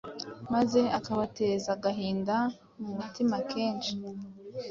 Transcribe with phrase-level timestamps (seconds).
[0.53, 2.35] maze akabateza agahinda
[2.81, 3.93] mu mutima kenshi